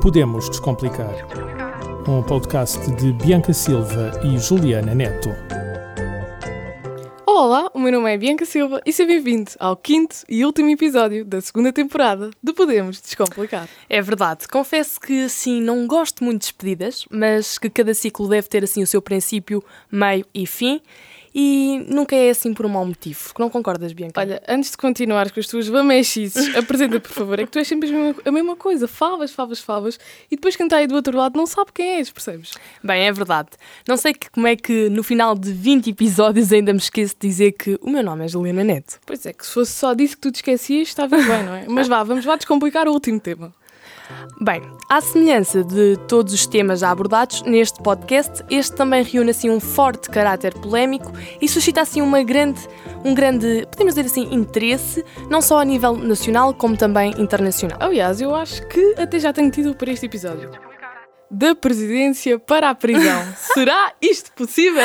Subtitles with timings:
[0.00, 1.14] Podemos Descomplicar.
[2.08, 5.30] Um podcast de Bianca Silva e Juliana Neto.
[7.26, 11.24] Olá, o meu nome é Bianca Silva e seja bem-vindo ao quinto e último episódio
[11.24, 13.68] da segunda temporada de Podemos Descomplicar.
[13.88, 18.48] É verdade, confesso que assim não gosto muito de despedidas, mas que cada ciclo deve
[18.48, 20.80] ter assim o seu princípio, meio e fim.
[21.34, 23.32] E nunca é assim por um mau motivo.
[23.38, 24.20] Não concordas, Bianca?
[24.20, 27.38] Olha, antes de continuar com as tuas bamechices, apresenta, por favor.
[27.38, 28.86] É que tu és sempre a mesma, a mesma coisa.
[28.86, 29.98] Favas, favas, favas.
[30.30, 32.52] E depois quem está aí do outro lado não sabe quem és, percebes?
[32.82, 33.48] Bem, é verdade.
[33.88, 37.28] Não sei que, como é que no final de 20 episódios ainda me esqueço de
[37.28, 39.00] dizer que o meu nome é Juliana Neto.
[39.06, 41.64] Pois é, que se fosse só disso que tu te esquecias, estava bem, não é?
[41.68, 43.54] Mas vá, vamos lá descomplicar o último tema.
[44.40, 49.50] Bem, à semelhança de todos os temas já abordados neste podcast, este também reúne assim
[49.50, 52.60] um forte caráter polémico e suscita assim uma grande,
[53.04, 57.78] um grande, podemos dizer assim, interesse, não só a nível nacional como também internacional.
[57.80, 60.71] Aliás, eu acho que até já tenho tido para este episódio
[61.32, 63.24] da presidência para a prisão.
[63.54, 64.82] Será isto possível?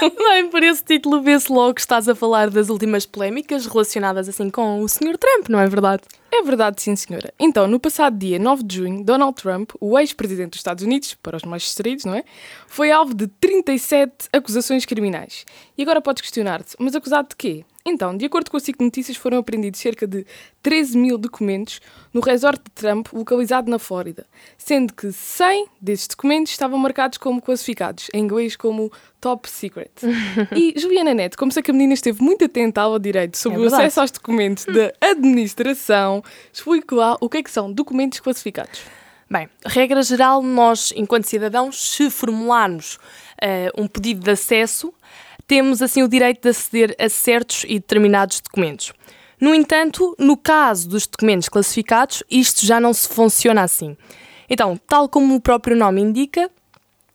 [0.00, 4.50] Bem, por esse título vê-se logo que estás a falar das últimas polémicas relacionadas assim
[4.50, 5.16] com o Sr.
[5.16, 6.02] Trump, não é verdade?
[6.32, 7.32] É verdade, sim, senhora.
[7.38, 11.36] Então, no passado dia 9 de junho, Donald Trump, o ex-presidente dos Estados Unidos, para
[11.36, 12.24] os mais distraídos, não é?
[12.66, 15.44] Foi alvo de 37 acusações criminais.
[15.78, 17.64] E agora podes questionar-te, mas acusado de quê?
[17.86, 20.24] Então, de acordo com a SIC Notícias, foram apreendidos cerca de
[20.62, 21.82] 13 mil documentos
[22.14, 27.42] no resort de Trump, localizado na Flórida, sendo que 100 desses documentos estavam marcados como
[27.42, 28.90] classificados, em inglês como
[29.20, 29.90] Top Secret.
[30.56, 33.62] e Juliana Neto, como sei que a menina esteve muito atenta ao direito sobre é
[33.62, 38.80] o acesso aos documentos da administração, explique lá o que é que são documentos classificados.
[39.30, 42.94] Bem, regra geral, nós, enquanto cidadãos, se formularmos
[43.42, 44.94] uh, um pedido de acesso,
[45.46, 48.92] temos assim o direito de aceder a certos e determinados documentos.
[49.40, 53.96] No entanto, no caso dos documentos classificados, isto já não se funciona assim.
[54.48, 56.50] Então, tal como o próprio nome indica,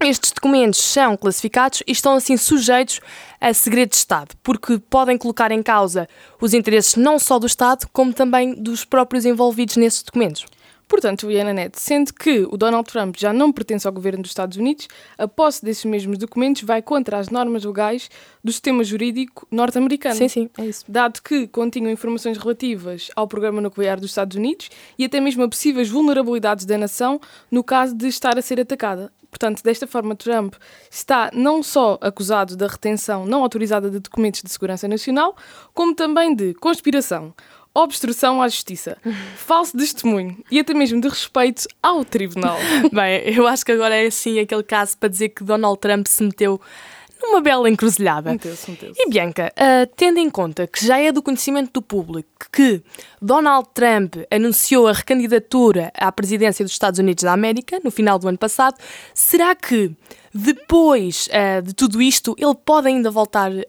[0.00, 3.00] estes documentos são classificados e estão assim sujeitos
[3.40, 6.08] a segredo de Estado, porque podem colocar em causa
[6.40, 10.44] os interesses não só do Estado, como também dos próprios envolvidos nesses documentos.
[10.88, 14.56] Portanto, Juliana Neto, sendo que o Donald Trump já não pertence ao governo dos Estados
[14.56, 14.86] Unidos,
[15.18, 18.08] a posse desses mesmos documentos vai contra as normas legais
[18.42, 20.14] do sistema jurídico norte-americano.
[20.14, 20.84] Sim, sim, é isso.
[20.88, 25.48] Dado que continham informações relativas ao programa nuclear dos Estados Unidos e até mesmo a
[25.48, 27.20] possíveis vulnerabilidades da nação
[27.50, 29.12] no caso de estar a ser atacada.
[29.28, 30.54] Portanto, desta forma, Trump
[30.90, 35.36] está não só acusado da retenção não autorizada de documentos de segurança nacional,
[35.74, 37.34] como também de conspiração
[37.82, 38.96] obstrução à justiça,
[39.36, 42.56] falso testemunho e até mesmo de respeito ao tribunal.
[42.92, 46.22] Bem, eu acho que agora é assim aquele caso para dizer que Donald Trump se
[46.22, 46.60] meteu
[47.22, 48.32] numa bela encruzilhada.
[48.32, 49.00] Meteu-se, meteu-se.
[49.00, 52.82] E Bianca, uh, tendo em conta que já é do conhecimento do público que
[53.20, 58.28] Donald Trump anunciou a recandidatura à presidência dos Estados Unidos da América no final do
[58.28, 58.76] ano passado,
[59.14, 59.92] será que
[60.32, 63.64] depois uh, de tudo isto ele pode ainda voltar uh,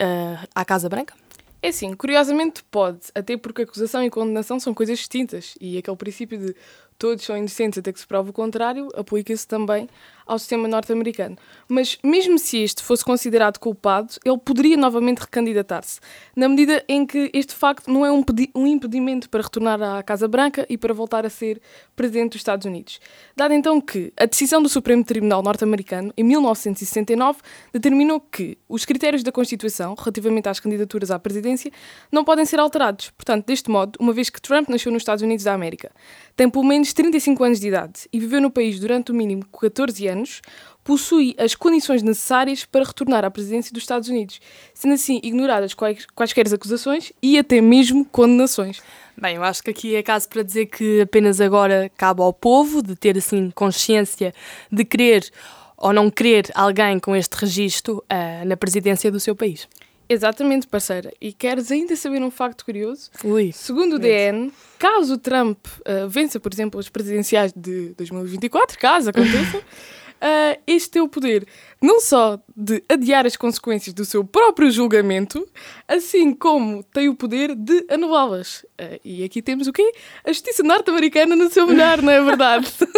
[0.54, 1.14] à Casa Branca?
[1.62, 6.38] É sim, curiosamente pode, até porque acusação e condenação são coisas distintas e aquele princípio
[6.38, 6.56] de
[6.98, 9.88] todos são inocentes até que se prove o contrário aplica-se também
[10.28, 11.38] ao sistema norte-americano.
[11.68, 16.00] Mas, mesmo se este fosse considerado culpado, ele poderia novamente recandidatar-se,
[16.36, 20.28] na medida em que este facto não é um, um, impedimento para retornar à Casa
[20.28, 21.62] Branca e para voltar a ser
[21.96, 23.00] presidente dos Estados Unidos.
[23.36, 27.40] Dado então que a decisão do Supremo Tribunal norte-americano, em 1969,
[27.72, 31.72] determinou que os critérios da Constituição, relativamente às candidaturas à presidência,
[32.12, 33.12] não podem ser alterados.
[33.12, 35.92] Portanto, deste modo, uma vez que Trump nasceu nos Estados Unidos da América,
[36.38, 40.08] tem pelo menos 35 anos de idade e viveu no país durante o mínimo 14
[40.08, 40.42] anos,
[40.84, 44.40] possui as condições necessárias para retornar à presidência dos Estados Unidos,
[44.74, 48.82] sendo assim ignoradas quais, quaisquer acusações e até mesmo condenações.
[49.20, 52.84] Bem, eu acho que aqui é caso para dizer que apenas agora cabe ao povo
[52.84, 54.32] de ter assim consciência
[54.72, 55.30] de querer
[55.76, 59.68] ou não querer alguém com este registro uh, na presidência do seu país.
[60.10, 61.12] Exatamente, parceira.
[61.20, 63.10] E queres ainda saber um facto curioso?
[63.24, 63.52] Ui.
[63.52, 69.58] Segundo o DN, caso Trump uh, vença, por exemplo, as presidenciais de 2024, caso aconteça,
[69.58, 71.46] uh, este tem o poder
[71.82, 75.48] não só de adiar as consequências do seu próprio julgamento,
[75.88, 78.66] assim como tem o poder de anulá-las.
[78.80, 79.92] Uh, e aqui temos o quê?
[80.24, 82.68] A justiça norte-americana no seu melhor, não é verdade?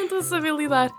[0.00, 0.90] não estou a saber lidar.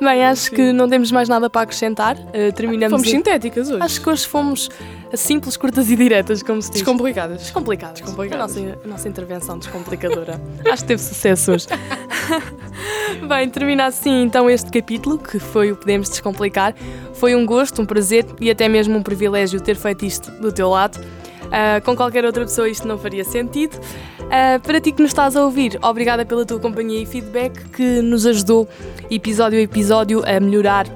[0.00, 2.16] Bem, acho que não temos mais nada para acrescentar.
[2.16, 2.92] Uh, terminamos.
[2.92, 3.82] Fomos sintéticas hoje.
[3.82, 4.70] Acho que hoje fomos
[5.14, 6.80] simples, curtas e diretas, como se diz.
[6.80, 7.42] Descomplicadas.
[7.42, 8.00] Descomplicadas.
[8.00, 8.56] Descomplicadas.
[8.56, 10.40] A nossa, a nossa intervenção descomplicadora.
[10.70, 11.66] acho que teve sucesso hoje.
[13.28, 16.74] Bem, termina assim então este capítulo, que foi o Podemos Descomplicar.
[17.14, 20.68] Foi um gosto, um prazer e até mesmo um privilégio ter feito isto do teu
[20.68, 20.98] lado.
[21.46, 23.74] Uh, com qualquer outra pessoa isto não faria sentido.
[23.74, 28.02] Uh, para ti que nos estás a ouvir, obrigada pela tua companhia e feedback que
[28.02, 28.68] nos ajudou
[29.10, 30.86] episódio a episódio a melhorar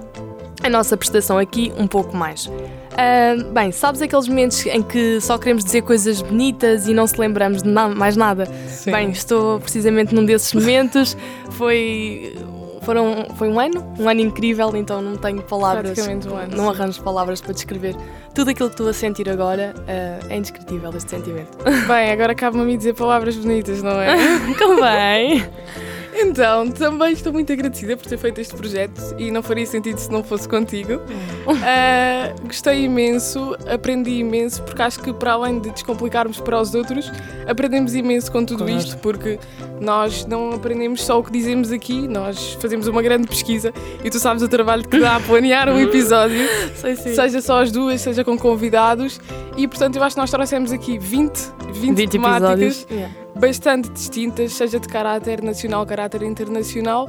[0.62, 2.46] a nossa prestação aqui um pouco mais.
[2.46, 7.18] Uh, bem, sabes aqueles momentos em que só queremos dizer coisas bonitas e não se
[7.20, 8.46] lembramos de na mais nada?
[8.66, 8.90] Sim.
[8.90, 11.16] Bem, estou precisamente num desses momentos.
[11.50, 12.34] Foi
[12.82, 15.98] foram, foi um ano, um ano incrível, então não tenho palavras.
[15.98, 16.56] Um ano.
[16.56, 17.94] Não arranjo palavras para descrever
[18.34, 19.74] tudo aquilo que estou a sentir agora.
[19.78, 21.58] Uh, é indescritível este sentimento.
[21.86, 24.16] Bem, agora cabe-me a mim dizer palavras bonitas, não é?
[24.58, 25.44] Convém.
[26.20, 30.10] Então, também estou muito agradecida por ter feito este projeto e não faria sentido se
[30.10, 30.94] não fosse contigo.
[30.94, 37.10] Uh, gostei imenso, aprendi imenso, porque acho que para além de descomplicarmos para os outros,
[37.46, 38.76] aprendemos imenso com tudo claro.
[38.76, 39.38] isto, porque
[39.80, 43.72] nós não aprendemos só o que dizemos aqui, nós fazemos uma grande pesquisa
[44.02, 47.70] e tu sabes o trabalho que dá a planear um episódio, Sei, seja só as
[47.70, 49.20] duas, seja com convidados,
[49.56, 51.38] e portanto eu acho que nós trouxemos aqui 20,
[51.74, 52.86] 20, 20 temáticas.
[52.90, 57.08] Yeah bastante distintas, seja de caráter nacional, caráter internacional.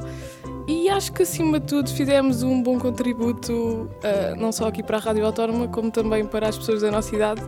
[0.66, 4.98] E acho que acima de tudo fizemos um bom contributo, uh, não só aqui para
[4.98, 7.42] a Rádio Autónoma, como também para as pessoas da nossa idade,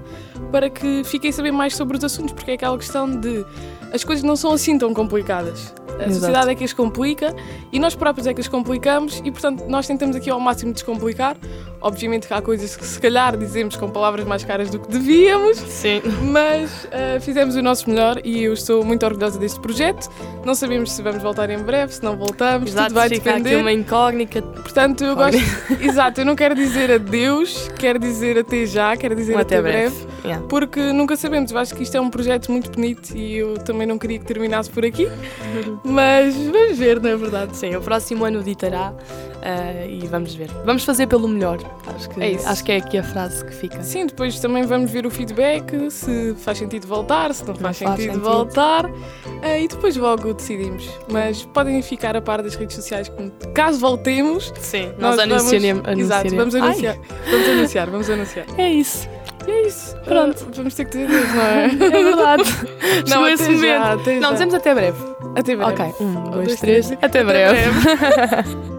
[0.50, 3.44] para que fiquem a saber mais sobre os assuntos, porque é aquela questão de
[3.92, 5.72] as coisas não são assim tão complicadas.
[5.90, 6.14] A Exato.
[6.14, 7.36] sociedade é que as complica
[7.70, 11.36] e nós próprios é que as complicamos e, portanto, nós tentamos aqui ao máximo descomplicar.
[11.82, 15.58] Obviamente que há coisas que se calhar dizemos com palavras mais caras do que devíamos,
[15.58, 16.00] Sim.
[16.30, 20.08] mas uh, fizemos o nosso melhor e eu estou muito orgulhosa deste projeto.
[20.44, 23.50] Não sabemos se vamos voltar em breve, se não voltamos, Exato, tudo vai depender.
[23.50, 24.42] aqui uma incógnita.
[24.42, 25.38] Portanto, eu gosto.
[25.80, 29.96] Exato, eu não quero dizer adeus, quero dizer até já, quero dizer até, até, breve,
[29.96, 30.46] breve yeah.
[30.48, 31.50] porque nunca sabemos.
[31.50, 34.24] Eu acho que isto é um projeto muito bonito e eu também não queria que
[34.24, 35.08] terminasse por aqui,
[35.84, 37.56] mas vamos ver, não é verdade?
[37.56, 38.94] Sim, o próximo ano ditará
[39.42, 40.48] uh, e vamos ver.
[40.64, 41.58] Vamos fazer pelo melhor.
[41.94, 43.82] Acho que, é acho que é aqui a frase que fica.
[43.82, 47.78] Sim, depois também vamos ver o feedback, se faz sentido voltar, se não, não faz,
[47.78, 48.86] faz sentido, sentido, voltar.
[48.86, 50.88] Uh, e depois logo decidimos.
[51.10, 53.10] Mas podem ficar a par das redes sociais,
[53.54, 54.52] caso voltemos.
[54.60, 55.82] Sim, nós, nós anunciaremos.
[55.82, 56.96] Vamos, exato, vamos anunciar,
[57.30, 58.46] vamos anunciar, vamos anunciar.
[58.56, 59.08] É isso.
[59.46, 59.96] E é isso.
[60.04, 60.40] Pronto.
[60.44, 61.66] Uh, vamos ter que dizer Deus, não é?
[61.98, 62.42] É verdade.
[63.08, 64.04] não, esse momento.
[64.04, 64.32] Já, não, já.
[64.32, 64.98] dizemos até breve.
[65.34, 65.72] Até breve.
[65.72, 65.94] Ok.
[66.00, 66.92] Um, dois, três.
[66.92, 67.70] Até, até breve.
[67.70, 68.71] breve.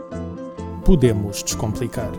[0.85, 2.12] Podemos Descomplicar.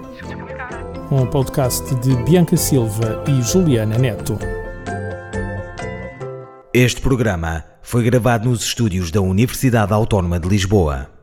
[1.11, 4.39] Um podcast de Bianca Silva e Juliana Neto.
[6.73, 11.14] Este programa foi gravado nos estúdios da Universidade Autónoma de Lisboa.